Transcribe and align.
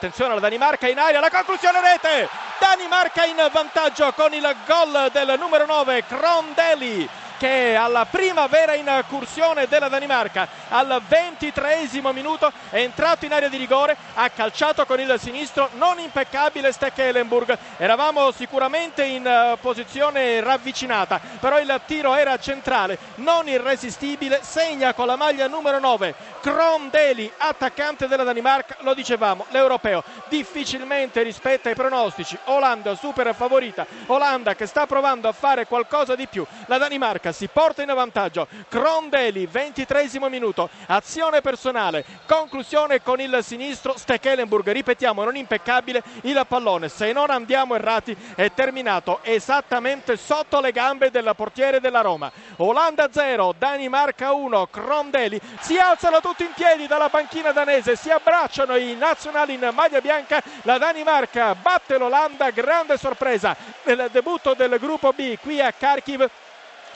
attenzione 0.00 0.32
la 0.32 0.40
Danimarca 0.40 0.88
in 0.88 0.98
aria, 0.98 1.20
la 1.20 1.28
conclusione 1.28 1.78
rete, 1.82 2.26
Danimarca 2.58 3.26
in 3.26 3.36
vantaggio 3.52 4.10
con 4.14 4.32
il 4.32 4.56
gol 4.66 5.10
del 5.12 5.36
numero 5.38 5.66
9 5.66 6.04
Crondelli 6.06 7.06
che 7.40 7.74
alla 7.74 8.04
prima 8.04 8.46
vera 8.48 8.74
incursione 8.74 9.66
della 9.66 9.88
Danimarca 9.88 10.46
al 10.68 11.00
ventitreesimo 11.08 12.12
minuto 12.12 12.52
è 12.68 12.80
entrato 12.80 13.24
in 13.24 13.32
area 13.32 13.48
di 13.48 13.56
rigore, 13.56 13.96
ha 14.12 14.28
calciato 14.28 14.84
con 14.84 15.00
il 15.00 15.14
sinistro, 15.18 15.70
non 15.78 15.98
impeccabile 15.98 16.70
Stekelenburg. 16.70 17.56
Eravamo 17.78 18.30
sicuramente 18.30 19.04
in 19.04 19.24
uh, 19.24 19.58
posizione 19.58 20.42
ravvicinata, 20.42 21.18
però 21.40 21.58
il 21.58 21.80
tiro 21.86 22.14
era 22.14 22.36
centrale, 22.36 22.98
non 23.14 23.48
irresistibile, 23.48 24.40
segna 24.42 24.92
con 24.92 25.06
la 25.06 25.16
maglia 25.16 25.46
numero 25.46 25.78
9 25.78 26.14
Krondeli, 26.40 27.30
attaccante 27.36 28.06
della 28.06 28.22
Danimarca, 28.22 28.76
lo 28.80 28.94
dicevamo, 28.94 29.44
l'europeo 29.50 30.02
difficilmente 30.28 31.22
rispetta 31.22 31.68
i 31.68 31.74
pronostici. 31.74 32.38
Olanda 32.44 32.94
super 32.94 33.34
favorita, 33.34 33.86
Olanda 34.06 34.54
che 34.54 34.66
sta 34.66 34.86
provando 34.86 35.28
a 35.28 35.32
fare 35.32 35.66
qualcosa 35.66 36.14
di 36.14 36.26
più. 36.26 36.44
La 36.66 36.78
Danimarca 36.78 37.29
si 37.32 37.48
porta 37.48 37.82
in 37.82 37.92
vantaggio. 37.94 38.46
Krondeli, 38.68 39.46
23 39.46 40.08
minuto, 40.28 40.68
azione 40.86 41.40
personale, 41.40 42.04
conclusione 42.26 43.02
con 43.02 43.20
il 43.20 43.38
sinistro 43.42 43.96
Stekelenburg, 43.96 44.70
ripetiamo, 44.70 45.24
non 45.24 45.36
impeccabile 45.36 46.02
il 46.22 46.44
pallone. 46.46 46.88
Se 46.88 47.12
non 47.12 47.30
andiamo 47.30 47.74
errati 47.74 48.16
è 48.34 48.52
terminato 48.52 49.20
esattamente 49.22 50.16
sotto 50.16 50.60
le 50.60 50.72
gambe 50.72 51.10
del 51.10 51.32
portiere 51.36 51.80
della 51.80 52.00
Roma. 52.00 52.30
Olanda 52.56 53.08
0, 53.10 53.54
Danimarca 53.58 54.32
1, 54.32 54.66
Krondeli 54.66 55.40
si 55.60 55.78
alzano 55.78 56.20
tutti 56.20 56.44
in 56.44 56.52
piedi 56.54 56.86
dalla 56.86 57.08
panchina 57.08 57.52
danese, 57.52 57.96
si 57.96 58.10
abbracciano 58.10 58.76
i 58.76 58.94
nazionali 58.94 59.54
in 59.54 59.70
maglia 59.72 60.00
bianca, 60.00 60.42
la 60.62 60.78
Danimarca 60.78 61.54
batte 61.54 61.98
l'Olanda, 61.98 62.50
grande 62.50 62.96
sorpresa 62.96 63.56
nel 63.84 64.08
debutto 64.10 64.54
del 64.54 64.78
gruppo 64.78 65.12
B 65.12 65.36
qui 65.38 65.60
a 65.60 65.72
Kharkiv 65.72 66.28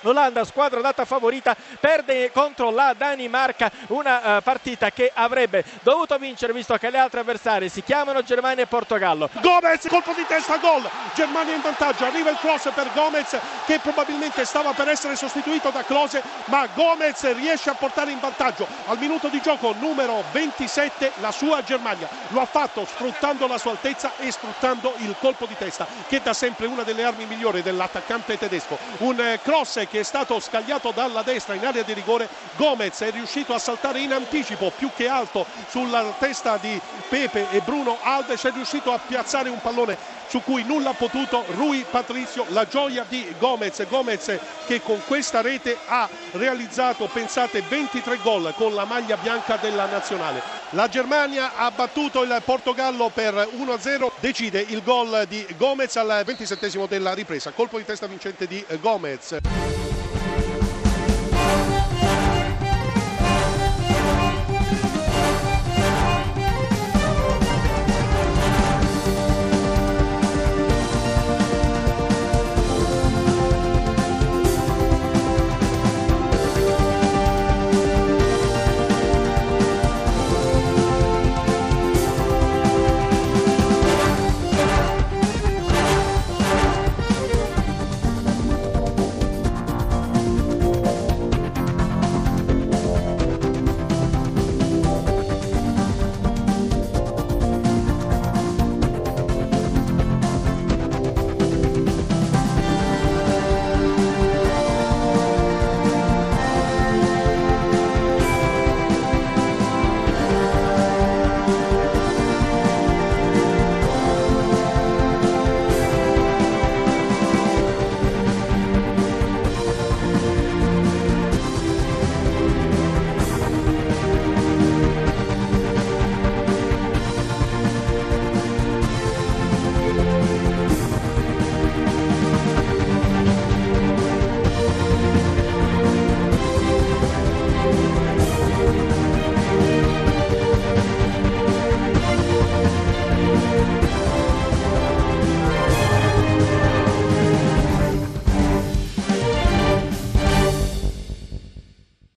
L'Olanda, 0.05 0.45
squadra 0.45 0.83
data 0.83 1.07
favorita, 1.07 1.57
perde 1.81 2.31
contro 2.31 2.71
la 2.71 2.95
Danimarca 2.97 3.71
una 3.89 4.37
uh, 4.37 4.43
partita 4.43 4.91
che 4.91 5.11
avrebbe 5.13 5.65
dovuto 5.83 6.19
vincere 6.19 6.53
visto 6.53 6.77
che 6.77 6.91
le 6.91 6.99
altre 6.99 7.21
avversarie 7.21 7.71
si 7.71 7.83
chiamano 7.83 8.23
Germania 8.23 8.65
e 8.65 8.67
Portogallo. 8.67 9.31
Gomez, 9.41 9.87
colpo 9.89 10.13
di 10.15 10.27
testa, 10.27 10.59
gol. 10.59 10.87
Germania 11.15 11.55
in 11.55 11.63
vantaggio, 11.63 12.05
arriva 12.05 12.29
il 12.29 12.37
cross 12.37 12.71
per 12.75 12.91
Gomez 12.93 13.39
che 13.65 13.79
probabilmente 13.79 14.45
stava 14.45 14.73
per 14.73 14.89
essere 14.89 15.17
sostituito 15.17 15.71
da 15.71 15.85
Close, 15.85 16.23
ma 16.47 16.69
Gomez 16.75 17.33
riesce 17.33 17.71
a 17.71 17.75
portare 17.75 18.11
in 18.11 18.21
vantaggio 18.21 18.67
al 18.87 18.99
minuto 18.99 19.29
di 19.29 19.41
gioco 19.41 19.75
numero 19.79 20.23
27 20.33 21.13
la 21.21 21.33
sua 21.33 21.63
Germania. 21.63 22.09
Lo 22.29 22.43
ha 22.43 22.47
fatto 22.47 22.85
sfruttando 22.85 23.47
la 23.47 23.57
sua 23.57 23.71
altezza 23.71 24.13
e 24.19 24.31
sfruttando 24.31 24.93
il 24.99 25.15
colpo 25.19 25.47
di 25.47 25.57
testa 25.57 25.87
che 26.07 26.21
da 26.23 26.35
sempre 26.35 26.67
una 26.67 26.83
delle 26.83 27.05
armi 27.05 27.25
migliori 27.25 27.63
dell'attaccante 27.63 28.37
tedesco. 28.37 28.77
Un 28.99 29.19
eh, 29.19 29.41
cross 29.43 29.87
che 29.95 30.01
è 30.01 30.03
stato 30.03 30.41
scagliato 30.41 30.91
dalla 30.91 31.23
destra 31.23 31.55
in 31.55 31.65
area 31.65 31.85
di 31.85 31.93
rigore. 31.93 32.29
Gomez 32.57 33.01
è 33.03 33.13
riuscito 33.13 33.55
a 33.55 33.61
saltare 33.61 34.01
in 34.01 34.13
anticipo 34.13 34.73
più 34.77 34.91
che 34.93 35.07
alto 35.07 35.47
sulla 35.69 36.17
testa 36.19 36.57
di 36.57 36.81
Pepe 37.09 37.49
e 37.53 37.61
Bruno 37.61 37.99
Alves. 38.03 38.43
È 38.43 38.51
riuscito 38.51 38.93
a 38.93 38.99
piazzare 38.99 39.51
un 39.51 39.61
pallone 39.61 39.97
su 40.27 40.43
cui 40.43 40.65
nulla 40.65 40.91
ha 40.91 40.95
potuto. 40.95 41.45
Rui 41.55 41.87
Patrizio, 41.89 42.45
la 42.49 42.67
gioia 42.67 43.07
di 43.09 43.33
Gomez, 43.39 43.87
Gomez 43.87 44.37
che 44.67 44.83
con 44.83 45.01
questa 45.07 45.43
rete 45.43 45.79
ha 45.87 46.09
realizzato, 46.33 47.07
pensate, 47.07 47.63
23 47.63 48.19
gol 48.21 48.53
con 48.57 48.75
la 48.75 48.85
maglia 48.85 49.17
bianca 49.17 49.59
della 49.59 49.87
nazionale. 49.87 50.64
La 50.71 50.89
Germania 50.89 51.55
ha 51.57 51.71
battuto 51.71 52.23
il 52.23 52.43
Portogallo 52.45 53.11
per 53.11 53.35
1-0, 53.35 54.11
decide 54.19 54.61
il 54.61 54.83
gol 54.83 55.25
di 55.29 55.47
Gomez 55.57 55.95
al 55.97 56.23
27 56.25 56.87
della 56.89 57.15
ripresa, 57.15 57.53
colpo 57.53 57.79
di 57.79 57.85
testa 57.85 58.07
vincente 58.07 58.47
di 58.47 58.65
Gomez. 58.81 59.37